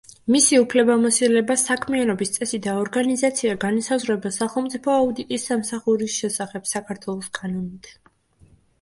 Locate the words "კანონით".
7.43-7.97